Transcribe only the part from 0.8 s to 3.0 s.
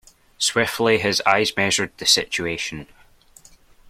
his eyes measured the situation.